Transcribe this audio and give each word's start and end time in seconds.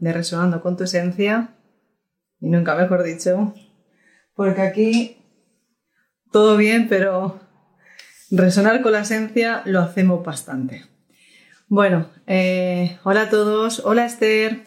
de 0.00 0.12
Resonando 0.12 0.60
con 0.60 0.76
tu 0.76 0.84
Esencia. 0.84 1.54
Y 2.40 2.48
nunca 2.48 2.74
mejor 2.74 3.02
dicho, 3.02 3.54
porque 4.34 4.62
aquí 4.62 5.18
todo 6.32 6.56
bien, 6.56 6.88
pero 6.88 7.40
resonar 8.30 8.80
con 8.82 8.92
la 8.92 9.00
esencia 9.00 9.62
lo 9.66 9.80
hacemos 9.80 10.24
bastante. 10.24 10.86
Bueno, 11.68 12.08
eh, 12.26 12.98
hola 13.04 13.22
a 13.22 13.30
todos, 13.30 13.82
hola 13.84 14.06
Esther, 14.06 14.62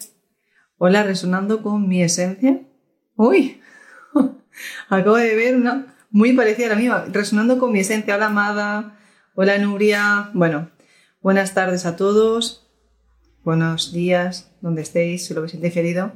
hola 0.78 1.02
resonando 1.02 1.62
con 1.62 1.88
mi 1.88 2.02
esencia. 2.02 2.60
Uy, 3.16 3.60
acabo 4.88 5.16
de 5.16 5.34
ver 5.34 5.56
una 5.56 5.96
muy 6.10 6.32
parecida 6.32 6.66
a 6.66 6.70
la 6.70 6.76
mía, 6.76 7.04
resonando 7.10 7.58
con 7.58 7.72
mi 7.72 7.80
esencia. 7.80 8.14
Hola 8.14 8.26
Amada, 8.26 8.96
hola 9.34 9.58
Nuria. 9.58 10.30
Bueno, 10.32 10.70
buenas 11.20 11.54
tardes 11.54 11.86
a 11.86 11.96
todos, 11.96 12.70
buenos 13.42 13.92
días, 13.92 14.53
donde 14.64 14.82
estéis, 14.82 15.26
si 15.26 15.34
lo 15.34 15.40
habéis 15.40 15.60
diferido. 15.60 16.12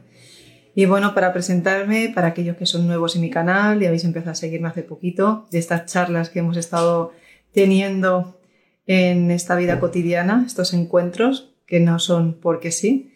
Y 0.75 0.87
bueno, 0.87 1.15
para 1.15 1.33
presentarme, 1.33 2.11
para 2.15 2.29
aquellos 2.29 2.57
que 2.57 2.67
son 2.67 2.87
nuevos 2.87 3.15
en 3.15 3.23
mi 3.23 3.31
canal 3.31 3.83
y 3.83 3.87
habéis 3.87 4.05
empezado 4.05 4.33
a 4.33 4.35
seguirme 4.35 4.69
hace 4.69 4.83
poquito, 4.83 5.47
de 5.51 5.59
estas 5.59 5.87
charlas 5.87 6.31
que 6.31 6.39
hemos 6.39 6.57
estado 6.57 7.13
teniendo 7.53 8.41
en 8.87 9.31
esta 9.31 9.55
vida 9.55 9.79
cotidiana, 9.81 10.45
estos 10.47 10.73
encuentros 10.73 11.55
que 11.67 11.79
no 11.79 11.99
son 11.99 12.41
porque 12.41 12.71
sí. 12.73 13.13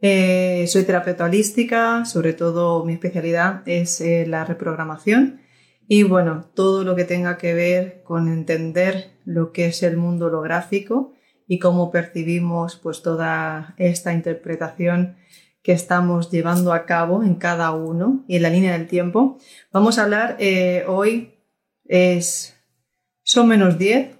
Eh, 0.00 0.64
soy 0.66 0.84
terapeuta 0.84 1.24
holística, 1.24 2.06
sobre 2.06 2.32
todo 2.32 2.82
mi 2.86 2.94
especialidad 2.94 3.62
es 3.66 4.00
eh, 4.00 4.24
la 4.26 4.46
reprogramación 4.46 5.42
y 5.88 6.04
bueno, 6.04 6.46
todo 6.54 6.84
lo 6.84 6.96
que 6.96 7.04
tenga 7.04 7.36
que 7.36 7.52
ver 7.52 8.00
con 8.02 8.28
entender 8.28 9.10
lo 9.26 9.52
que 9.52 9.66
es 9.66 9.82
el 9.82 9.98
mundo 9.98 10.26
holográfico 10.26 11.12
y 11.50 11.58
cómo 11.58 11.90
percibimos 11.90 12.76
pues 12.76 13.02
toda 13.02 13.74
esta 13.76 14.12
interpretación 14.12 15.16
que 15.64 15.72
estamos 15.72 16.30
llevando 16.30 16.72
a 16.72 16.86
cabo 16.86 17.24
en 17.24 17.34
cada 17.34 17.72
uno 17.72 18.24
y 18.28 18.36
en 18.36 18.42
la 18.42 18.50
línea 18.50 18.78
del 18.78 18.86
tiempo. 18.86 19.36
Vamos 19.72 19.98
a 19.98 20.04
hablar 20.04 20.36
eh, 20.38 20.84
hoy, 20.86 21.34
es, 21.86 22.56
son 23.24 23.48
menos 23.48 23.78
10, 23.78 24.16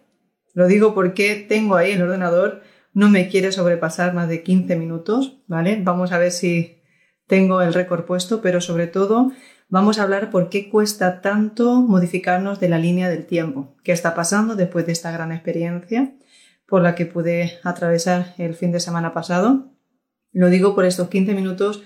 lo 0.54 0.66
digo 0.66 0.92
porque 0.92 1.36
tengo 1.36 1.76
ahí 1.76 1.92
el 1.92 2.02
ordenador, 2.02 2.62
no 2.94 3.08
me 3.08 3.28
quiere 3.28 3.52
sobrepasar 3.52 4.12
más 4.12 4.28
de 4.28 4.42
15 4.42 4.74
minutos, 4.74 5.38
¿vale? 5.46 5.78
Vamos 5.80 6.10
a 6.10 6.18
ver 6.18 6.32
si 6.32 6.82
tengo 7.28 7.62
el 7.62 7.74
récord 7.74 8.06
puesto, 8.06 8.40
pero 8.42 8.60
sobre 8.60 8.88
todo 8.88 9.30
vamos 9.68 10.00
a 10.00 10.02
hablar 10.02 10.32
por 10.32 10.48
qué 10.48 10.68
cuesta 10.68 11.20
tanto 11.20 11.80
modificarnos 11.80 12.58
de 12.58 12.70
la 12.70 12.78
línea 12.78 13.08
del 13.08 13.24
tiempo, 13.24 13.76
qué 13.84 13.92
está 13.92 14.16
pasando 14.16 14.56
después 14.56 14.84
de 14.84 14.90
esta 14.90 15.12
gran 15.12 15.30
experiencia 15.30 16.12
por 16.70 16.82
la 16.82 16.94
que 16.94 17.04
pude 17.04 17.58
atravesar 17.64 18.34
el 18.38 18.54
fin 18.54 18.72
de 18.72 18.80
semana 18.80 19.12
pasado 19.12 19.70
lo 20.32 20.48
digo 20.48 20.74
por 20.74 20.84
estos 20.84 21.08
15 21.08 21.34
minutos 21.34 21.82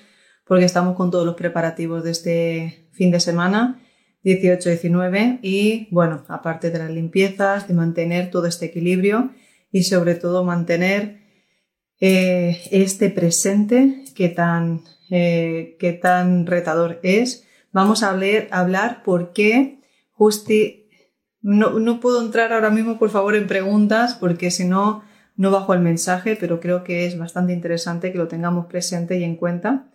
porque 0.47 0.65
estamos 0.65 0.97
con 0.97 1.11
todos 1.11 1.25
los 1.25 1.37
preparativos 1.37 2.05
de 2.05 2.11
este 2.11 2.89
fin 2.93 3.11
de 3.11 3.21
semana, 3.21 3.81
18-19, 4.25 5.39
y 5.43 5.89
bueno, 5.91 6.25
aparte 6.29 6.71
de 6.71 6.79
las 6.79 6.91
limpiezas, 6.91 7.67
de 7.67 7.75
mantener 7.75 8.31
todo 8.31 8.47
este 8.47 8.67
equilibrio 8.67 9.31
y 9.73 9.85
sobre 9.85 10.15
todo 10.15 10.45
mantener 10.45 11.21
eh, 11.99 12.61
este 12.71 13.09
presente 13.09 14.05
que 14.15 14.29
tan, 14.29 14.83
eh, 15.11 15.77
que 15.79 15.95
tan 15.95 16.47
retador 16.47 17.01
es. 17.03 17.47
Vamos 17.73 18.03
a 18.03 18.11
hablar, 18.11 18.49
hablar 18.51 19.03
por 19.03 19.33
qué 19.33 19.81
justi... 20.13 20.83
No, 21.45 21.79
no 21.79 22.01
puedo 22.01 22.23
entrar 22.23 22.55
ahora 22.55 22.71
mismo, 22.71 22.99
por 22.99 23.11
favor, 23.11 23.37
en 23.37 23.47
preguntas, 23.47 24.15
porque 24.15 24.51
si 24.51 24.65
no 24.65 25.05
no 25.37 25.51
bajo 25.51 25.75
el 25.75 25.81
mensaje, 25.81 26.37
pero 26.41 26.59
creo 26.59 26.85
que 26.85 27.05
es 27.05 27.19
bastante 27.19 27.53
interesante 27.53 28.13
que 28.13 28.19
lo 28.19 28.29
tengamos 28.29 28.65
presente 28.65 29.19
y 29.19 29.25
en 29.25 29.37
cuenta. 29.37 29.91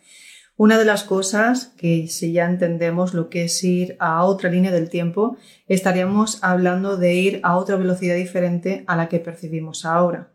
Una 0.58 0.78
de 0.78 0.86
las 0.86 1.04
cosas 1.04 1.74
que 1.76 2.08
si 2.08 2.34
ya 2.34 2.46
entendemos 2.46 3.16
lo 3.16 3.30
que 3.30 3.46
es 3.46 3.64
ir 3.64 3.96
a 4.00 4.24
otra 4.26 4.52
línea 4.52 4.72
del 4.72 4.90
tiempo, 4.90 5.38
estaríamos 5.68 6.38
hablando 6.44 6.98
de 6.98 7.16
ir 7.16 7.40
a 7.42 7.58
otra 7.58 7.78
velocidad 7.78 8.16
diferente 8.16 8.84
a 8.86 8.96
la 8.96 9.10
que 9.10 9.20
percibimos 9.20 9.86
ahora. 9.86 10.30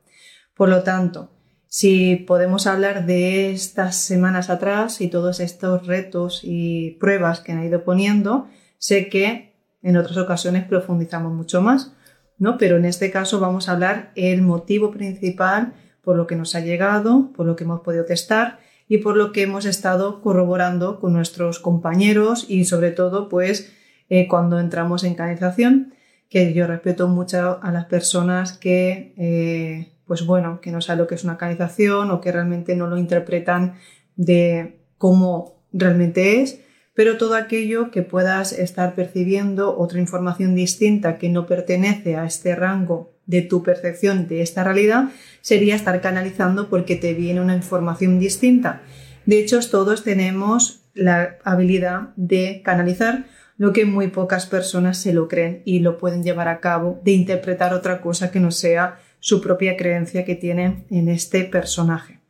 Por 0.56 0.68
lo 0.68 0.82
tanto, 0.82 1.30
si 1.68 2.16
podemos 2.16 2.66
hablar 2.66 3.06
de 3.06 3.52
estas 3.52 3.96
semanas 3.96 4.50
atrás 4.50 5.00
y 5.00 5.06
todos 5.06 5.38
estos 5.38 5.86
retos 5.86 6.40
y 6.42 6.92
pruebas 6.92 7.38
que 7.38 7.52
han 7.52 7.64
ido 7.64 7.84
poniendo, 7.84 8.48
sé 8.78 9.08
que 9.08 9.53
en 9.84 9.96
otras 9.96 10.16
ocasiones 10.16 10.64
profundizamos 10.64 11.32
mucho 11.32 11.62
más. 11.62 11.92
¿no? 12.38 12.58
Pero 12.58 12.76
en 12.76 12.84
este 12.84 13.10
caso 13.12 13.38
vamos 13.38 13.68
a 13.68 13.72
hablar 13.72 14.10
el 14.16 14.42
motivo 14.42 14.90
principal 14.90 15.74
por 16.02 16.16
lo 16.16 16.26
que 16.26 16.36
nos 16.36 16.54
ha 16.54 16.60
llegado, 16.60 17.30
por 17.36 17.46
lo 17.46 17.54
que 17.54 17.64
hemos 17.64 17.80
podido 17.80 18.04
testar 18.04 18.58
y 18.88 18.98
por 18.98 19.16
lo 19.16 19.32
que 19.32 19.42
hemos 19.42 19.64
estado 19.64 20.20
corroborando 20.20 21.00
con 21.00 21.12
nuestros 21.12 21.60
compañeros 21.60 22.46
y 22.48 22.64
sobre 22.64 22.90
todo 22.90 23.28
pues 23.28 23.72
eh, 24.10 24.26
cuando 24.28 24.58
entramos 24.58 25.04
en 25.04 25.14
canalización, 25.14 25.94
que 26.28 26.52
yo 26.52 26.66
respeto 26.66 27.08
mucho 27.08 27.60
a 27.62 27.70
las 27.70 27.84
personas 27.86 28.52
que 28.52 29.14
eh, 29.16 29.92
pues 30.06 30.26
bueno, 30.26 30.60
que 30.60 30.72
no 30.72 30.80
saben 30.80 31.00
lo 31.00 31.06
que 31.06 31.14
es 31.14 31.24
una 31.24 31.38
canalización 31.38 32.10
o 32.10 32.20
que 32.20 32.32
realmente 32.32 32.76
no 32.76 32.86
lo 32.86 32.98
interpretan 32.98 33.74
de 34.16 34.80
cómo 34.98 35.62
realmente 35.72 36.42
es 36.42 36.60
pero 36.94 37.18
todo 37.18 37.34
aquello 37.34 37.90
que 37.90 38.02
puedas 38.02 38.52
estar 38.52 38.94
percibiendo, 38.94 39.76
otra 39.76 39.98
información 39.98 40.54
distinta 40.54 41.18
que 41.18 41.28
no 41.28 41.46
pertenece 41.46 42.16
a 42.16 42.24
este 42.24 42.54
rango 42.54 43.12
de 43.26 43.42
tu 43.42 43.62
percepción 43.62 44.28
de 44.28 44.42
esta 44.42 44.64
realidad, 44.64 45.10
sería 45.40 45.74
estar 45.74 46.00
canalizando 46.00 46.68
porque 46.68 46.94
te 46.96 47.14
viene 47.14 47.40
una 47.40 47.56
información 47.56 48.18
distinta. 48.18 48.82
De 49.26 49.40
hecho, 49.40 49.58
todos 49.68 50.04
tenemos 50.04 50.82
la 50.94 51.38
habilidad 51.44 52.10
de 52.16 52.62
canalizar, 52.64 53.26
lo 53.56 53.72
que 53.72 53.84
muy 53.84 54.08
pocas 54.08 54.46
personas 54.46 54.98
se 54.98 55.12
lo 55.12 55.28
creen 55.28 55.62
y 55.64 55.80
lo 55.80 55.96
pueden 55.96 56.22
llevar 56.22 56.48
a 56.48 56.60
cabo, 56.60 57.00
de 57.04 57.12
interpretar 57.12 57.72
otra 57.72 58.00
cosa 58.00 58.30
que 58.30 58.40
no 58.40 58.50
sea 58.50 58.98
su 59.20 59.40
propia 59.40 59.76
creencia 59.76 60.24
que 60.24 60.34
tienen 60.34 60.86
en 60.90 61.08
este 61.08 61.44
personaje. 61.44 62.20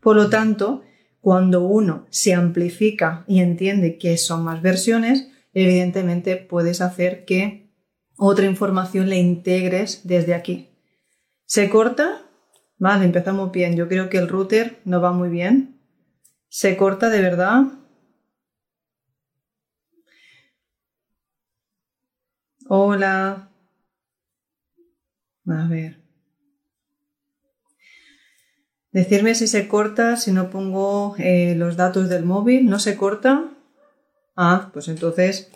Por 0.00 0.16
lo 0.16 0.30
tanto, 0.30 0.82
cuando 1.24 1.62
uno 1.62 2.06
se 2.10 2.34
amplifica 2.34 3.24
y 3.26 3.40
entiende 3.40 3.96
que 3.96 4.18
son 4.18 4.44
más 4.44 4.60
versiones, 4.60 5.26
evidentemente 5.54 6.36
puedes 6.36 6.82
hacer 6.82 7.24
que 7.24 7.72
otra 8.18 8.44
información 8.44 9.08
le 9.08 9.16
integres 9.16 10.02
desde 10.04 10.34
aquí. 10.34 10.68
¿Se 11.46 11.70
corta? 11.70 12.20
Vale, 12.76 13.06
empezamos 13.06 13.50
bien. 13.52 13.74
Yo 13.74 13.88
creo 13.88 14.10
que 14.10 14.18
el 14.18 14.28
router 14.28 14.82
no 14.84 15.00
va 15.00 15.12
muy 15.12 15.30
bien. 15.30 15.80
¿Se 16.50 16.76
corta 16.76 17.08
de 17.08 17.22
verdad? 17.22 17.62
Hola. 22.68 23.48
A 25.46 25.68
ver. 25.68 26.03
Decirme 28.94 29.34
si 29.34 29.48
se 29.48 29.66
corta, 29.66 30.16
si 30.16 30.30
no 30.30 30.50
pongo 30.50 31.16
eh, 31.18 31.56
los 31.56 31.76
datos 31.76 32.08
del 32.08 32.24
móvil. 32.24 32.66
¿No 32.66 32.78
se 32.78 32.96
corta? 32.96 33.50
Ah, 34.36 34.70
pues 34.72 34.86
entonces 34.86 35.50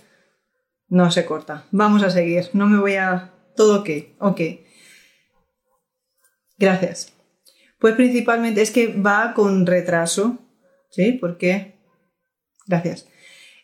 no 0.89 1.13
se 1.13 1.25
corta. 1.25 1.65
Vamos 1.71 2.03
a 2.03 2.11
seguir. 2.11 2.51
No 2.53 2.67
me 2.67 2.81
voy 2.81 2.97
a... 2.97 3.33
Todo 3.55 3.83
ok. 3.83 3.91
Ok. 4.19 4.41
Gracias. 6.59 7.13
Pues 7.79 7.95
principalmente 7.95 8.61
es 8.61 8.73
que 8.73 8.89
va 8.89 9.35
con 9.35 9.67
retraso. 9.67 10.39
¿Sí? 10.91 11.13
¿Por 11.13 11.39
qué? 11.39 11.79
Gracias. 12.67 13.07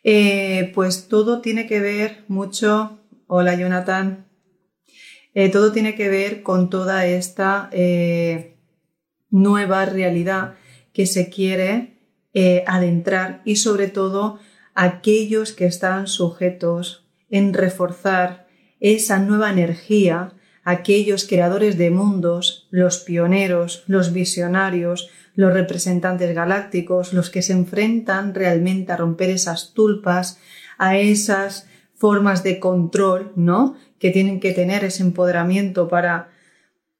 Eh, 0.05 0.70
pues 0.73 1.09
todo 1.09 1.41
tiene 1.41 1.67
que 1.67 1.81
ver 1.81 2.25
mucho. 2.29 3.00
Hola 3.27 3.56
Jonathan. 3.56 4.29
Eh, 5.35 5.49
todo 5.49 5.73
tiene 5.73 5.97
que 5.97 6.09
ver 6.09 6.44
con 6.44 6.70
toda 6.70 7.06
esta 7.06 7.70
nueva 9.35 9.85
realidad 9.85 10.55
que 10.93 11.07
se 11.07 11.29
quiere 11.29 11.99
eh, 12.35 12.63
adentrar 12.69 13.43
y 13.45 13.57
sobre 13.57 13.89
todo 13.89 14.39
aquellos 14.75 15.53
que 15.53 15.67
están 15.67 16.07
sujetos 16.07 17.05
en 17.31 17.53
reforzar 17.53 18.47
esa 18.79 19.19
nueva 19.19 19.51
energía, 19.51 20.35
aquellos 20.63 21.25
creadores 21.27 21.77
de 21.77 21.91
mundos, 21.91 22.69
los 22.71 22.99
pioneros, 22.99 23.83
los 23.89 24.13
visionarios, 24.13 25.11
los 25.35 25.53
representantes 25.53 26.33
galácticos, 26.33 27.13
los 27.13 27.29
que 27.29 27.43
se 27.43 27.55
enfrentan 27.55 28.35
realmente 28.35 28.93
a 28.93 28.97
romper 28.97 29.31
esas 29.31 29.75
tulpas, 29.75 30.39
a 30.79 30.97
esas 30.97 31.67
formas 31.97 32.45
de 32.45 32.61
control, 32.61 33.33
¿no? 33.35 33.75
Que 33.99 34.11
tienen 34.11 34.39
que 34.39 34.53
tener 34.53 34.85
ese 34.85 35.03
empoderamiento 35.03 35.89
para 35.89 36.29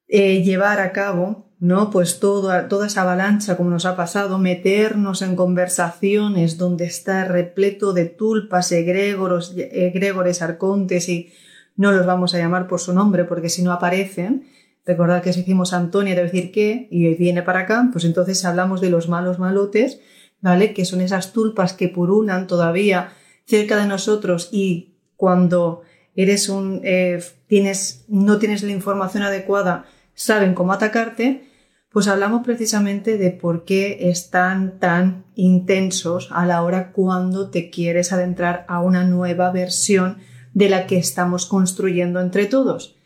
eh, 0.09 0.43
llevar 0.43 0.81
a 0.81 0.93
cabo, 0.93 1.44
¿no? 1.61 1.91
Pues 1.91 2.21
toda, 2.21 2.69
toda 2.69 2.87
esa 2.87 3.03
avalancha 3.03 3.57
como 3.57 3.71
nos 3.71 3.87
ha 3.87 3.97
pasado, 3.97 4.39
meternos 4.39 5.23
en 5.23 5.37
conversaciones 5.37 6.59
donde 6.59 6.85
está 6.85 7.25
repleto 7.25 7.93
de 7.93 8.07
tulpas, 8.07 8.73
egregoros, 8.73 9.55
egregores, 9.57 10.43
arcontes 10.43 11.09
y 11.09 11.33
no 11.77 11.93
los 11.93 12.07
vamos 12.07 12.35
a 12.35 12.39
llamar 12.39 12.67
por 12.67 12.81
su 12.81 12.93
nombre 12.93 13.25
porque 13.25 13.49
si 13.49 13.63
no 13.63 13.73
aparecen, 13.73 14.49
recordad 14.85 15.23
que 15.23 15.33
si 15.33 15.41
decimos 15.41 15.73
Antonia 15.73 16.15
debe 16.15 16.31
decir 16.31 16.53
qué 16.53 16.89
y 16.91 17.15
viene 17.15 17.43
para 17.43 17.61
acá, 17.61 17.89
pues 17.93 18.05
entonces 18.05 18.45
hablamos 18.45 18.81
de 18.81 18.91
los 18.91 19.09
malos 19.09 19.39
malotes, 19.39 20.01
¿vale? 20.41 20.75
Que 20.75 20.85
son 20.85 21.01
esas 21.01 21.33
tulpas 21.33 21.73
que 21.73 21.89
purulan 21.89 22.47
todavía 22.47 23.13
cerca 23.47 23.77
de 23.77 23.87
nosotros 23.87 24.49
y 24.53 24.95
cuando 25.17 25.83
eres 26.17 26.49
un, 26.49 26.81
eh, 26.85 27.23
tienes, 27.47 28.05
no 28.09 28.39
tienes 28.39 28.63
la 28.63 28.73
información 28.73 29.23
adecuada, 29.23 29.87
saben 30.15 30.55
cómo 30.55 30.73
atacarte, 30.73 31.49
pues 31.91 32.09
hablamos 32.09 32.45
precisamente 32.45 33.19
de 33.19 33.31
por 33.31 33.65
qué 33.65 34.11
están 34.11 34.81
tan 34.81 35.27
intensos 35.37 36.29
a 36.33 36.45
la 36.45 36.63
hora 36.63 36.91
cuando 36.91 37.51
te 37.51 37.71
quieres 37.71 38.13
adentrar 38.13 38.65
a 38.67 38.81
una 38.81 39.05
nueva 39.05 39.53
versión 39.53 40.19
de 40.55 40.69
la 40.69 40.87
que 40.87 40.99
estamos 40.99 41.47
construyendo 41.47 42.21
entre 42.21 42.47
todos. 42.47 42.97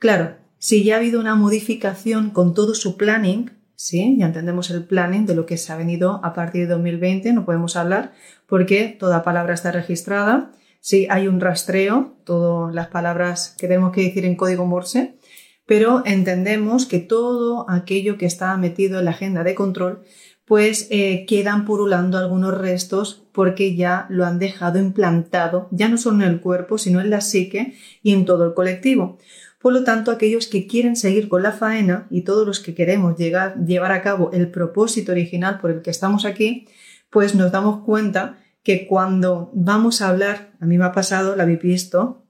Claro, 0.00 0.36
si 0.58 0.82
ya 0.82 0.94
ha 0.94 0.98
habido 0.98 1.20
una 1.20 1.34
modificación 1.34 2.30
con 2.30 2.54
todo 2.54 2.74
su 2.74 2.96
planning, 2.96 3.52
¿sí? 3.76 4.16
Ya 4.18 4.26
entendemos 4.26 4.70
el 4.70 4.84
planning 4.84 5.26
de 5.26 5.34
lo 5.34 5.46
que 5.46 5.56
se 5.56 5.72
ha 5.72 5.76
venido 5.76 6.20
a 6.24 6.32
partir 6.32 6.62
de 6.62 6.74
2020, 6.74 7.32
no 7.32 7.44
podemos 7.44 7.76
hablar 7.76 8.12
porque 8.46 8.96
toda 8.98 9.22
palabra 9.22 9.54
está 9.54 9.72
registrada. 9.72 10.52
Sí, 10.80 11.06
hay 11.08 11.28
un 11.28 11.40
rastreo, 11.40 12.16
todas 12.24 12.74
las 12.74 12.88
palabras 12.88 13.54
que 13.58 13.68
tenemos 13.68 13.92
que 13.92 14.02
decir 14.02 14.24
en 14.24 14.36
código 14.36 14.66
Morse, 14.66 15.18
pero 15.66 16.02
entendemos 16.04 16.86
que 16.86 16.98
todo 16.98 17.68
aquello 17.68 18.18
que 18.18 18.26
está 18.26 18.56
metido 18.56 18.98
en 18.98 19.06
la 19.06 19.12
agenda 19.12 19.44
de 19.44 19.54
control, 19.54 20.04
pues 20.44 20.88
eh, 20.90 21.24
quedan 21.26 21.64
purulando 21.64 22.18
algunos 22.18 22.56
restos 22.56 23.26
porque 23.32 23.74
ya 23.74 24.06
lo 24.10 24.26
han 24.26 24.38
dejado 24.38 24.78
implantado, 24.78 25.68
ya 25.70 25.88
no 25.88 25.96
solo 25.96 26.16
en 26.16 26.30
el 26.30 26.40
cuerpo, 26.40 26.76
sino 26.76 27.00
en 27.00 27.10
la 27.10 27.22
psique 27.22 27.74
y 28.02 28.12
en 28.12 28.26
todo 28.26 28.44
el 28.44 28.54
colectivo. 28.54 29.18
Por 29.58 29.72
lo 29.72 29.82
tanto, 29.84 30.10
aquellos 30.10 30.46
que 30.46 30.66
quieren 30.66 30.94
seguir 30.94 31.28
con 31.30 31.42
la 31.42 31.52
faena 31.52 32.06
y 32.10 32.20
todos 32.20 32.46
los 32.46 32.60
que 32.60 32.74
queremos 32.74 33.16
llevar 33.16 33.92
a 33.92 34.02
cabo 34.02 34.30
el 34.32 34.50
propósito 34.50 35.12
original 35.12 35.58
por 35.58 35.70
el 35.70 35.80
que 35.80 35.90
estamos 35.90 36.26
aquí, 36.26 36.68
pues 37.08 37.34
nos 37.34 37.50
damos 37.50 37.82
cuenta 37.82 38.44
que 38.62 38.86
cuando 38.86 39.50
vamos 39.54 40.02
a 40.02 40.08
hablar, 40.10 40.52
a 40.60 40.66
mí 40.66 40.76
me 40.76 40.84
ha 40.84 40.92
pasado, 40.92 41.34
la 41.34 41.44
habéis 41.44 41.62
visto 41.62 42.26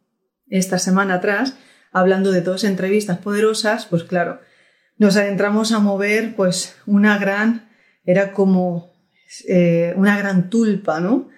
esta 0.46 0.78
semana 0.78 1.14
atrás, 1.14 1.56
hablando 1.94 2.32
de 2.32 2.42
dos 2.42 2.64
entrevistas 2.64 3.18
poderosas, 3.18 3.86
pues 3.86 4.04
claro, 4.04 4.40
nos 4.98 5.16
adentramos 5.16 5.72
a 5.72 5.78
mover 5.78 6.34
pues 6.36 6.76
una 6.86 7.16
gran, 7.18 7.70
era 8.04 8.32
como 8.32 8.92
eh, 9.48 9.94
una 9.96 10.18
gran 10.18 10.50
tulpa, 10.50 11.00
¿no? 11.00 11.28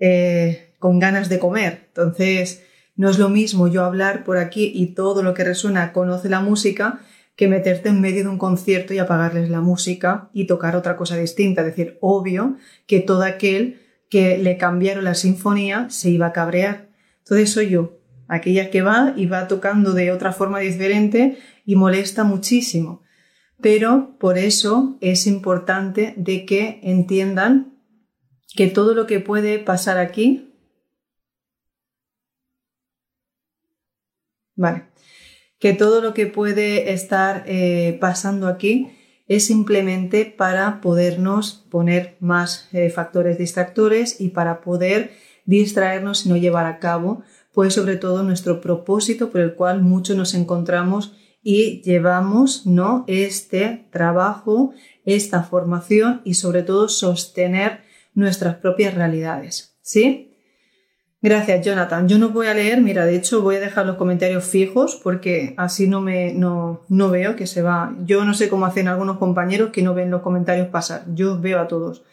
Eh, 0.00 0.74
con 0.78 0.98
ganas 0.98 1.28
de 1.28 1.38
comer. 1.38 1.84
Entonces, 1.88 2.64
no 2.96 3.10
es 3.10 3.18
lo 3.18 3.28
mismo 3.28 3.68
yo 3.68 3.84
hablar 3.84 4.24
por 4.24 4.38
aquí 4.38 4.72
y 4.74 4.94
todo 4.94 5.22
lo 5.22 5.34
que 5.34 5.44
resuena 5.44 5.92
conoce 5.92 6.28
la 6.28 6.40
música 6.40 7.00
que 7.36 7.46
meterte 7.46 7.90
en 7.90 8.00
medio 8.00 8.24
de 8.24 8.30
un 8.30 8.38
concierto 8.38 8.94
y 8.94 8.98
apagarles 8.98 9.50
la 9.50 9.60
música 9.60 10.30
y 10.32 10.46
tocar 10.46 10.74
otra 10.74 10.96
cosa 10.96 11.16
distinta. 11.16 11.60
Es 11.60 11.68
decir, 11.68 11.98
obvio 12.00 12.56
que 12.86 13.00
todo 13.00 13.22
aquel 13.22 13.80
que 14.08 14.38
le 14.38 14.56
cambiaron 14.56 15.04
la 15.04 15.14
sinfonía 15.14 15.88
se 15.90 16.08
iba 16.10 16.26
a 16.26 16.32
cabrear. 16.32 16.88
Entonces 17.18 17.50
soy 17.50 17.68
yo, 17.68 17.97
aquella 18.28 18.70
que 18.70 18.82
va 18.82 19.14
y 19.16 19.26
va 19.26 19.48
tocando 19.48 19.92
de 19.92 20.12
otra 20.12 20.32
forma 20.32 20.60
diferente 20.60 21.38
y 21.64 21.76
molesta 21.76 22.24
muchísimo. 22.24 23.02
Pero 23.60 24.16
por 24.20 24.38
eso 24.38 24.96
es 25.00 25.26
importante 25.26 26.14
de 26.16 26.44
que 26.44 26.80
entiendan 26.82 27.78
que 28.54 28.68
todo 28.68 28.94
lo 28.94 29.06
que 29.06 29.20
puede 29.20 29.58
pasar 29.58 29.98
aquí 29.98 30.48
Vale. 34.58 34.88
Que 35.60 35.72
todo 35.72 36.00
lo 36.00 36.14
que 36.14 36.26
puede 36.26 36.92
estar 36.92 37.44
eh, 37.46 37.96
pasando 38.00 38.48
aquí 38.48 38.90
es 39.28 39.46
simplemente 39.46 40.24
para 40.24 40.80
podernos 40.80 41.64
poner 41.70 42.16
más 42.18 42.68
eh, 42.72 42.90
factores 42.90 43.38
distractores 43.38 44.20
y 44.20 44.30
para 44.30 44.60
poder 44.60 45.12
distraernos 45.44 46.26
y 46.26 46.28
no 46.28 46.36
llevar 46.36 46.66
a 46.66 46.80
cabo, 46.80 47.22
pues 47.58 47.74
sobre 47.74 47.96
todo 47.96 48.22
nuestro 48.22 48.60
propósito 48.60 49.30
por 49.30 49.40
el 49.40 49.54
cual 49.54 49.82
muchos 49.82 50.16
nos 50.16 50.34
encontramos 50.34 51.16
y 51.42 51.82
llevamos, 51.82 52.68
¿no? 52.68 53.02
Este 53.08 53.88
trabajo, 53.90 54.74
esta 55.04 55.42
formación 55.42 56.20
y 56.22 56.34
sobre 56.34 56.62
todo 56.62 56.88
sostener 56.88 57.80
nuestras 58.14 58.54
propias 58.58 58.94
realidades, 58.94 59.76
¿sí? 59.82 60.36
Gracias, 61.20 61.66
Jonathan. 61.66 62.06
Yo 62.06 62.16
no 62.18 62.28
voy 62.28 62.46
a 62.46 62.54
leer, 62.54 62.80
mira, 62.80 63.04
de 63.06 63.16
hecho 63.16 63.42
voy 63.42 63.56
a 63.56 63.60
dejar 63.60 63.86
los 63.86 63.96
comentarios 63.96 64.44
fijos 64.44 64.94
porque 65.02 65.54
así 65.56 65.88
no 65.88 66.00
me 66.00 66.32
no, 66.34 66.84
no 66.88 67.10
veo 67.10 67.34
que 67.34 67.48
se 67.48 67.62
va. 67.62 67.92
Yo 68.04 68.24
no 68.24 68.34
sé 68.34 68.48
cómo 68.48 68.66
hacen 68.66 68.86
algunos 68.86 69.18
compañeros 69.18 69.70
que 69.70 69.82
no 69.82 69.94
ven 69.94 70.12
los 70.12 70.22
comentarios 70.22 70.68
pasar. 70.68 71.06
Yo 71.12 71.40
veo 71.40 71.58
a 71.58 71.66
todos. 71.66 72.04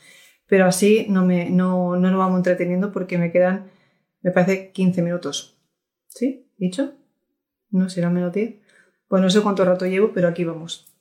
Pero 0.47 0.65
así 0.65 1.05
no 1.07 1.23
me 1.23 1.51
no, 1.51 1.97
no 1.97 2.09
nos 2.09 2.17
vamos 2.17 2.37
entreteniendo 2.37 2.91
porque 2.91 3.19
me 3.19 3.31
quedan, 3.31 3.69
me 4.25 4.31
parece, 4.31 4.71
15 4.71 5.03
minutos. 5.03 5.55
¿Sí? 6.07 6.47
¿Dicho? 6.57 6.95
No 7.69 7.89
será 7.89 8.09
menos 8.09 8.33
10. 8.33 8.55
Pues 9.07 9.21
no 9.21 9.29
sé 9.29 9.41
cuánto 9.41 9.63
rato 9.63 9.85
llevo, 9.85 10.13
pero 10.15 10.27
aquí 10.27 10.43
vamos. 10.43 10.91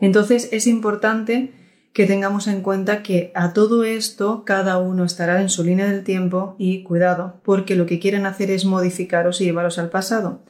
Entonces 0.00 0.48
es 0.50 0.66
importante 0.66 1.52
que 1.92 2.06
tengamos 2.06 2.46
en 2.46 2.62
cuenta 2.62 3.02
que 3.02 3.30
a 3.34 3.52
todo 3.52 3.84
esto 3.84 4.44
cada 4.46 4.78
uno 4.78 5.04
estará 5.04 5.42
en 5.42 5.50
su 5.50 5.64
línea 5.64 5.86
del 5.86 6.02
tiempo 6.02 6.56
y 6.58 6.82
cuidado, 6.82 7.42
porque 7.44 7.76
lo 7.76 7.84
que 7.84 7.98
quieren 7.98 8.24
hacer 8.24 8.50
es 8.50 8.64
modificaros 8.64 9.42
y 9.42 9.44
llevaros 9.44 9.78
al 9.78 9.90
pasado. 9.90 10.42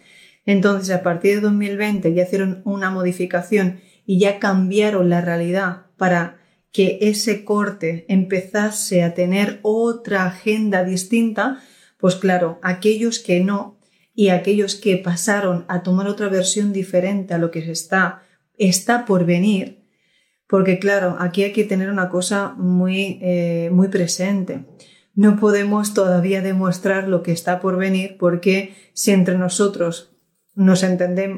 Entonces, 0.46 0.94
a 0.94 1.02
partir 1.02 1.34
de 1.34 1.40
2020 1.40 2.14
ya 2.14 2.22
hicieron 2.22 2.62
una 2.64 2.90
modificación 2.90 3.80
y 4.06 4.20
ya 4.20 4.38
cambiaron 4.38 5.10
la 5.10 5.22
realidad 5.22 5.86
para 5.96 6.38
que 6.70 6.98
ese 7.00 7.44
corte 7.44 8.04
empezase 8.08 9.02
a 9.02 9.12
tener 9.12 9.58
otra 9.62 10.26
agenda 10.26 10.84
distinta, 10.84 11.60
pues 12.00 12.16
claro, 12.16 12.58
aquellos 12.62 13.18
que 13.18 13.40
no 13.40 13.78
y 14.14 14.28
aquellos 14.28 14.74
que 14.74 14.96
pasaron 14.96 15.64
a 15.68 15.82
tomar 15.82 16.08
otra 16.08 16.28
versión 16.28 16.72
diferente 16.72 17.34
a 17.34 17.38
lo 17.38 17.50
que 17.50 17.70
está, 17.70 18.22
está 18.58 19.04
por 19.04 19.24
venir, 19.24 19.84
porque 20.46 20.78
claro, 20.78 21.16
aquí 21.20 21.44
hay 21.44 21.52
que 21.52 21.64
tener 21.64 21.90
una 21.90 22.08
cosa 22.08 22.54
muy, 22.56 23.18
eh, 23.22 23.70
muy 23.72 23.88
presente. 23.88 24.64
No 25.14 25.36
podemos 25.36 25.94
todavía 25.94 26.42
demostrar 26.42 27.08
lo 27.08 27.22
que 27.22 27.32
está 27.32 27.60
por 27.60 27.76
venir 27.76 28.16
porque 28.18 28.74
si 28.92 29.12
entre 29.12 29.38
nosotros 29.38 30.10
nos 30.54 30.84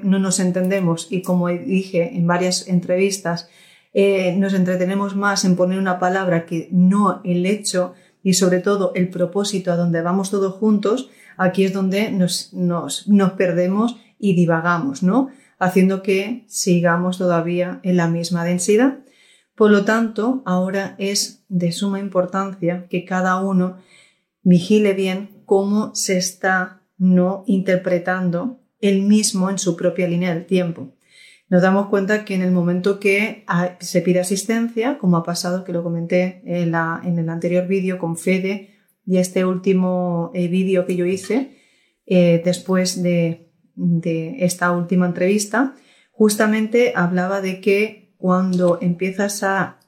no 0.03 0.19
nos 0.19 0.41
entendemos 0.41 1.09
y 1.11 1.23
como 1.23 1.49
dije 1.49 2.17
en 2.17 2.27
varias 2.27 2.69
entrevistas, 2.69 3.49
eh, 3.93 4.35
nos 4.37 4.55
entretenemos 4.55 5.17
más 5.17 5.45
en 5.45 5.57
poner 5.57 5.79
una 5.79 5.99
palabra 5.99 6.47
que 6.47 6.69
no 6.73 7.21
el 7.25 7.45
hecho 7.45 7.93
y 8.23 8.35
sobre 8.35 8.61
todo 8.61 8.93
el 8.95 9.09
propósito 9.11 9.73
a 9.73 9.77
donde 9.77 10.03
vamos 10.03 10.31
todos 10.31 10.55
juntos, 10.55 11.11
aquí 11.37 11.65
es 11.65 11.73
donde 11.73 12.11
nos, 12.11 12.53
nos, 12.53 13.09
nos 13.09 13.33
perdemos 13.33 13.97
y 14.19 14.35
divagamos, 14.35 15.03
¿no? 15.03 15.31
Haciendo 15.59 16.03
que 16.03 16.45
sigamos 16.49 17.19
todavía 17.19 17.81
en 17.83 17.97
la 17.97 18.09
misma 18.09 18.45
densidad. 18.45 18.99
Por 19.55 19.71
lo 19.71 19.85
tanto, 19.85 20.43
ahora 20.45 20.95
es 20.99 21.45
de 21.49 21.73
suma 21.73 22.01
importancia 22.01 22.87
que 22.89 23.05
cada 23.05 23.41
uno 23.41 23.77
vigile 24.43 24.95
bien 24.95 25.43
cómo 25.45 25.95
se 25.95 26.17
está 26.17 26.81
no 26.99 27.45
interpretando 27.47 28.61
el 28.81 29.03
mismo 29.03 29.51
en 29.51 29.59
su 29.59 29.77
propia 29.77 30.09
línea 30.09 30.35
del 30.35 30.47
tiempo. 30.47 30.95
Nos 31.53 31.61
damos 31.61 31.89
cuenta 31.89 32.25
que 32.25 32.35
en 32.35 32.41
el 32.41 32.51
momento 32.51 32.99
que 32.99 33.45
se 33.79 34.01
pide 34.01 34.21
asistencia, 34.21 34.97
como 34.97 35.19
ha 35.19 35.23
pasado, 35.23 35.65
que 35.65 35.75
lo 35.75 35.83
comenté 35.83 36.41
en, 36.47 36.75
el 37.19 37.29
anterior 37.29 37.67
vídeo 37.67 37.99
con 37.99 38.17
Fede 38.17 38.71
y 39.05 39.19
este 39.19 39.45
último 39.45 40.31
eh, 40.33 40.49
vídeo 40.49 40.87
que 40.87 40.97
yo 40.97 41.05
hice 41.05 41.59
eh, 42.07 42.41
después 42.43 43.03
de 43.03 43.51
esta 44.39 44.71
última 44.71 45.05
entrevista, 45.05 45.75
justamente 46.11 46.95
hablaba 46.97 47.43
de 47.43 47.61
que 47.61 48.15
cuando 48.17 48.79
empiezas 48.81 49.43
a 49.43 49.79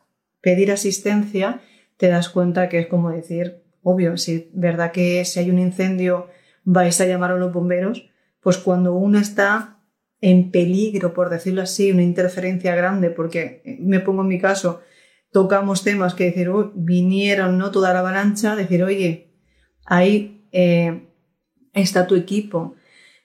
pedir 0.43 0.71
asistencia, 0.71 1.63
te 1.97 2.09
das 2.09 2.29
cuenta 2.29 2.69
que 2.69 2.81
es 2.81 2.89
como 2.89 3.09
decir, 3.09 3.63
obvio, 3.83 4.19
si 4.19 4.51
verdad 4.53 4.93
que 4.93 5.25
si 5.25 5.41
hay 5.41 5.49
un 5.49 5.59
incendio 5.59 6.29
vais 6.65 7.01
a 7.01 7.07
llamar 7.07 7.31
a 7.31 7.39
los 7.39 7.55
bomberos, 7.55 8.11
pues 8.43 8.59
cuando 8.59 8.93
uno 8.93 9.19
está 9.19 9.74
en 10.25 10.51
peligro, 10.51 11.13
por 11.13 11.29
decirlo 11.29 11.61
así, 11.61 11.93
una 11.93 12.03
interferencia 12.03 12.75
grande, 12.75 13.11
porque 13.11 13.61
eh, 13.63 13.77
me 13.81 14.01
pongo 14.01 14.23
en 14.23 14.29
mi 14.29 14.41
caso, 14.41 14.81
tocamos 15.31 15.85
temas 15.85 16.15
que 16.15 16.25
decir, 16.25 16.51
vinieron 16.75 17.59
no 17.59 17.71
toda 17.71 17.93
la 17.93 17.99
avalancha, 17.99 18.57
decir, 18.57 18.83
oye, 18.83 19.35
ahí 19.85 20.49
eh, 20.51 21.09
está 21.75 22.07
tu 22.07 22.15
equipo, 22.15 22.75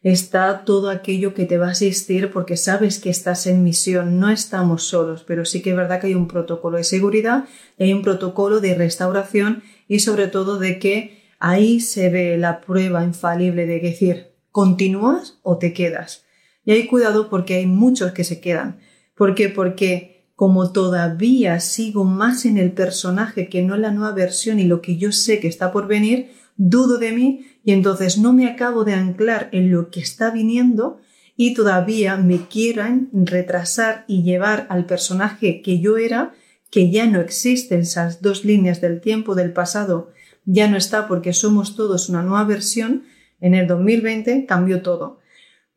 está 0.01 0.65
todo 0.65 0.89
aquello 0.89 1.33
que 1.33 1.45
te 1.45 1.57
va 1.57 1.67
a 1.67 1.71
asistir 1.71 2.31
porque 2.31 2.57
sabes 2.57 2.99
que 2.99 3.09
estás 3.09 3.47
en 3.47 3.63
misión, 3.63 4.19
no 4.19 4.29
estamos 4.29 4.83
solos, 4.83 5.23
pero 5.25 5.45
sí 5.45 5.61
que 5.61 5.69
es 5.69 5.77
verdad 5.77 6.01
que 6.01 6.07
hay 6.07 6.15
un 6.15 6.27
protocolo 6.27 6.75
de 6.75 6.83
seguridad, 6.83 7.45
hay 7.79 7.93
un 7.93 8.01
protocolo 8.01 8.59
de 8.59 8.75
restauración 8.75 9.63
y 9.87 9.99
sobre 9.99 10.27
todo 10.27 10.59
de 10.59 10.79
que 10.79 11.23
ahí 11.39 11.79
se 11.79 12.09
ve 12.09 12.37
la 12.37 12.59
prueba 12.59 13.05
infalible 13.05 13.65
de 13.65 13.79
decir, 13.79 14.31
¿continúas 14.51 15.39
o 15.43 15.59
te 15.59 15.71
quedas? 15.71 16.25
Y 16.69 16.71
hay 16.71 16.85
cuidado 16.85 17.31
porque 17.31 17.55
hay 17.55 17.65
muchos 17.65 18.11
que 18.11 18.23
se 18.23 18.39
quedan. 18.39 18.77
¿Por 19.15 19.33
qué? 19.33 19.49
Porque 19.49 20.27
como 20.35 20.71
todavía 20.71 21.59
sigo 21.61 22.03
más 22.03 22.45
en 22.45 22.59
el 22.59 22.73
personaje 22.73 23.49
que 23.49 23.63
no 23.63 23.73
en 23.73 23.81
la 23.81 23.89
nueva 23.89 24.13
versión 24.13 24.59
y 24.59 24.65
lo 24.65 24.79
que 24.79 24.95
yo 24.95 25.11
sé 25.11 25.39
que 25.39 25.47
está 25.47 25.71
por 25.71 25.87
venir, 25.87 26.29
dudo 26.57 26.99
de 26.99 27.11
mí 27.11 27.47
y 27.63 27.71
entonces 27.71 28.19
no 28.19 28.33
me 28.33 28.47
acabo 28.47 28.83
de 28.83 28.93
anclar 28.93 29.49
en 29.51 29.71
lo 29.71 29.89
que 29.89 29.99
está 29.99 30.29
viniendo 30.29 30.99
y 31.35 31.55
todavía 31.55 32.17
me 32.17 32.45
quieran 32.45 33.09
retrasar 33.11 34.05
y 34.07 34.21
llevar 34.21 34.67
al 34.69 34.85
personaje 34.85 35.63
que 35.63 35.79
yo 35.79 35.97
era, 35.97 36.35
que 36.69 36.91
ya 36.91 37.07
no 37.07 37.19
existen 37.19 37.79
esas 37.79 38.21
dos 38.21 38.45
líneas 38.45 38.79
del 38.79 39.01
tiempo 39.01 39.33
del 39.33 39.53
pasado, 39.53 40.11
ya 40.45 40.69
no 40.69 40.77
está 40.77 41.07
porque 41.07 41.33
somos 41.33 41.75
todos 41.75 42.09
una 42.09 42.21
nueva 42.21 42.43
versión, 42.43 43.05
en 43.41 43.55
el 43.55 43.65
2020 43.65 44.45
cambió 44.45 44.83
todo. 44.83 45.19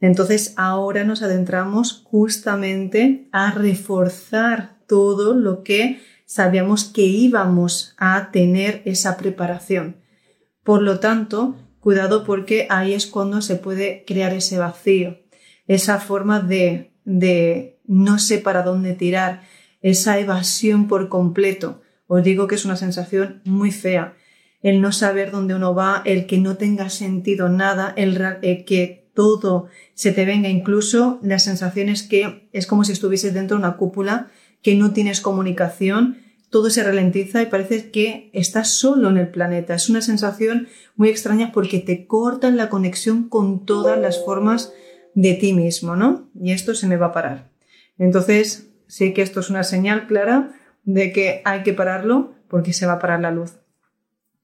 Entonces 0.02 0.52
ahora 0.56 1.04
nos 1.04 1.22
adentramos 1.22 2.02
justamente 2.04 3.28
a 3.30 3.52
reforzar 3.52 4.76
todo 4.88 5.32
lo 5.32 5.62
que 5.62 6.00
sabíamos 6.26 6.84
que 6.84 7.02
íbamos 7.02 7.94
a 7.98 8.32
tener 8.32 8.82
esa 8.84 9.16
preparación. 9.16 10.02
Por 10.64 10.82
lo 10.82 10.98
tanto, 10.98 11.54
cuidado 11.78 12.24
porque 12.24 12.66
ahí 12.68 12.94
es 12.94 13.06
cuando 13.06 13.42
se 13.42 13.54
puede 13.54 14.04
crear 14.04 14.34
ese 14.34 14.58
vacío, 14.58 15.20
esa 15.68 16.00
forma 16.00 16.40
de, 16.40 16.92
de 17.04 17.78
no 17.86 18.18
sé 18.18 18.38
para 18.38 18.64
dónde 18.64 18.94
tirar, 18.94 19.42
esa 19.82 20.18
evasión 20.18 20.88
por 20.88 21.08
completo. 21.08 21.80
Os 22.08 22.24
digo 22.24 22.48
que 22.48 22.56
es 22.56 22.64
una 22.64 22.76
sensación 22.76 23.40
muy 23.44 23.70
fea. 23.70 24.16
El 24.62 24.80
no 24.80 24.90
saber 24.90 25.30
dónde 25.30 25.54
uno 25.54 25.76
va, 25.76 26.02
el 26.04 26.26
que 26.26 26.38
no 26.38 26.56
tenga 26.56 26.88
sentido 26.90 27.48
nada, 27.48 27.92
el, 27.96 28.20
eh, 28.42 28.64
que 28.64 29.01
todo 29.14 29.68
se 29.94 30.12
te 30.12 30.24
venga, 30.24 30.48
incluso 30.48 31.18
las 31.22 31.44
sensaciones 31.44 32.02
que 32.02 32.48
es 32.52 32.66
como 32.66 32.84
si 32.84 32.92
estuvieses 32.92 33.34
dentro 33.34 33.56
de 33.56 33.64
una 33.64 33.76
cúpula, 33.76 34.30
que 34.62 34.74
no 34.74 34.92
tienes 34.92 35.20
comunicación, 35.20 36.18
todo 36.50 36.68
se 36.70 36.82
ralentiza 36.82 37.42
y 37.42 37.46
parece 37.46 37.90
que 37.90 38.30
estás 38.32 38.68
solo 38.68 39.08
en 39.08 39.16
el 39.16 39.28
planeta. 39.28 39.74
Es 39.74 39.88
una 39.88 40.02
sensación 40.02 40.68
muy 40.96 41.08
extraña 41.08 41.50
porque 41.52 41.78
te 41.78 42.06
cortan 42.06 42.56
la 42.56 42.68
conexión 42.68 43.28
con 43.28 43.64
todas 43.64 43.98
las 43.98 44.22
formas 44.22 44.72
de 45.14 45.34
ti 45.34 45.52
mismo, 45.54 45.96
¿no? 45.96 46.28
Y 46.38 46.52
esto 46.52 46.74
se 46.74 46.86
me 46.86 46.96
va 46.96 47.06
a 47.06 47.12
parar. 47.12 47.50
Entonces, 47.98 48.68
sí 48.86 49.14
que 49.14 49.22
esto 49.22 49.40
es 49.40 49.50
una 49.50 49.64
señal 49.64 50.06
clara 50.06 50.52
de 50.84 51.12
que 51.12 51.40
hay 51.44 51.62
que 51.62 51.72
pararlo 51.72 52.34
porque 52.48 52.72
se 52.72 52.86
va 52.86 52.94
a 52.94 52.98
parar 52.98 53.20
la 53.20 53.30
luz 53.30 53.54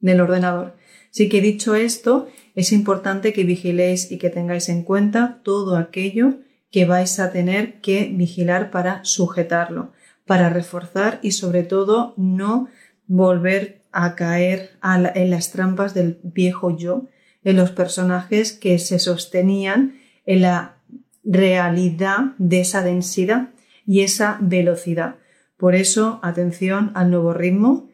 del 0.01 0.21
ordenador. 0.21 0.75
Así 1.11 1.29
que 1.29 1.41
dicho 1.41 1.75
esto, 1.75 2.29
es 2.59 2.73
importante 2.73 3.33
que 3.33 3.45
vigiléis 3.45 4.11
y 4.11 4.19
que 4.19 4.31
tengáis 4.31 4.69
en 4.69 4.83
cuenta 4.83 5.41
todo 5.45 5.77
aquello 5.77 6.41
que 6.73 6.87
vais 6.87 7.21
a 7.21 7.31
tener 7.31 7.81
que 7.81 8.11
vigilar 8.13 8.71
para 8.73 9.05
sujetarlo 9.05 9.93
para 10.27 10.51
reforzar 10.51 11.21
y 11.23 11.31
sobre 11.31 11.63
todo 11.63 12.15
no 12.17 12.69
volver 13.07 13.83
a 13.93 14.17
caer 14.17 14.79
en 14.83 15.31
las 15.31 15.53
trampas 15.53 15.95
del 15.95 16.19
viejo 16.23 16.77
yo, 16.77 17.07
en 17.45 17.57
los 17.57 17.71
personajes 17.71 18.53
que 18.53 18.79
se 18.81 18.99
sostenían 18.99 19.95
en 20.27 20.43
la 20.43 20.77
realidad 21.23 22.35
de 22.39 22.61
esa 22.61 22.83
densidad 22.83 23.51
y 23.87 24.03
esa 24.03 24.37
velocidad. 24.43 25.15
Por 25.57 25.77
eso, 25.77 26.19
atención 26.25 26.91
al 26.95 27.11
nuevo 27.11 27.33
ritmo, 27.33 27.89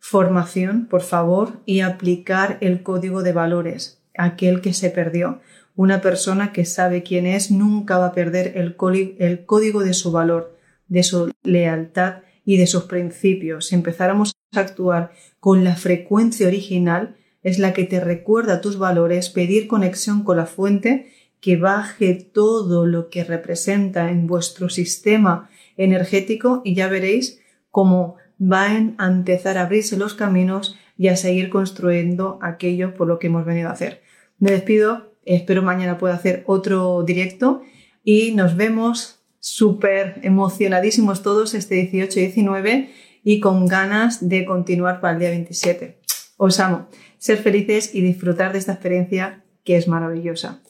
formación, 0.00 0.86
por 0.86 1.02
favor, 1.02 1.60
y 1.64 1.80
aplicar 1.80 2.58
el 2.60 2.82
código 2.82 3.22
de 3.22 3.32
valores, 3.32 3.97
aquel 4.18 4.60
que 4.60 4.74
se 4.74 4.90
perdió. 4.90 5.40
Una 5.74 6.02
persona 6.02 6.52
que 6.52 6.66
sabe 6.66 7.02
quién 7.02 7.26
es 7.26 7.50
nunca 7.50 7.96
va 7.96 8.06
a 8.06 8.12
perder 8.12 8.52
el, 8.56 8.76
el 9.18 9.46
código 9.46 9.82
de 9.82 9.94
su 9.94 10.12
valor 10.12 10.58
de 10.88 11.02
su 11.02 11.32
lealtad 11.42 12.22
y 12.44 12.56
de 12.56 12.66
sus 12.66 12.84
principios. 12.84 13.66
Si 13.66 13.74
empezáramos 13.74 14.34
a 14.52 14.60
actuar 14.60 15.12
con 15.38 15.64
la 15.64 15.76
frecuencia 15.76 16.48
original, 16.48 17.16
es 17.42 17.58
la 17.58 17.72
que 17.72 17.84
te 17.84 18.00
recuerda 18.00 18.60
tus 18.60 18.78
valores, 18.78 19.30
pedir 19.30 19.68
conexión 19.68 20.24
con 20.24 20.38
la 20.38 20.46
fuente, 20.46 21.12
que 21.40 21.56
baje 21.56 22.14
todo 22.14 22.84
lo 22.86 23.10
que 23.10 23.22
representa 23.22 24.10
en 24.10 24.26
vuestro 24.26 24.68
sistema 24.70 25.48
energético 25.76 26.62
y 26.64 26.74
ya 26.74 26.88
veréis 26.88 27.40
cómo 27.70 28.16
van 28.38 28.96
a 28.98 29.06
empezar 29.06 29.56
a 29.56 29.62
abrirse 29.62 29.96
los 29.96 30.14
caminos 30.14 30.76
y 30.96 31.08
a 31.08 31.16
seguir 31.16 31.48
construyendo 31.48 32.40
aquello 32.42 32.94
por 32.94 33.06
lo 33.06 33.20
que 33.20 33.28
hemos 33.28 33.44
venido 33.44 33.68
a 33.68 33.72
hacer. 33.72 34.02
Me 34.38 34.52
despido, 34.52 35.14
espero 35.24 35.62
mañana 35.62 35.98
pueda 35.98 36.14
hacer 36.14 36.44
otro 36.46 37.02
directo 37.02 37.62
y 38.04 38.32
nos 38.32 38.56
vemos 38.56 39.20
súper 39.40 40.20
emocionadísimos 40.22 41.22
todos 41.22 41.54
este 41.54 41.74
18 41.74 42.18
y 42.18 42.22
19 42.22 42.90
y 43.24 43.40
con 43.40 43.66
ganas 43.66 44.28
de 44.28 44.44
continuar 44.44 45.00
para 45.00 45.14
el 45.14 45.20
día 45.20 45.30
27. 45.30 45.98
Os 46.36 46.60
amo. 46.60 46.88
Ser 47.18 47.38
felices 47.38 47.94
y 47.94 48.00
disfrutar 48.00 48.52
de 48.52 48.58
esta 48.58 48.72
experiencia 48.72 49.44
que 49.64 49.76
es 49.76 49.88
maravillosa. 49.88 50.62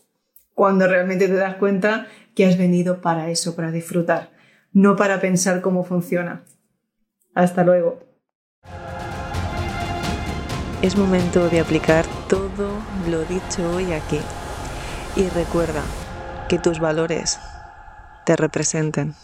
Cuando 0.55 0.89
realmente 0.89 1.29
te 1.29 1.35
das 1.35 1.57
cuenta 1.57 2.07
que 2.35 2.47
has 2.47 2.57
venido 2.57 3.03
para 3.03 3.31
eso, 3.31 3.55
para 3.55 3.71
disfrutar, 3.71 4.31
no 4.73 4.97
para 4.97 5.21
pensar 5.21 5.61
cómo 5.61 5.85
funciona. 5.85 6.45
Hasta 7.35 7.65
luego. 7.65 8.01
Es 10.81 10.97
momento 10.97 11.49
de 11.51 11.61
aplicar 11.61 12.07
todo 12.29 12.68
lo 13.09 13.25
dicho 13.25 13.69
hoy 13.75 13.93
aquí. 13.93 14.21
Y 15.17 15.29
recuerda 15.31 15.83
que 16.49 16.59
tus 16.59 16.79
valores 16.81 17.39
te 18.25 18.37
representen. 18.37 19.15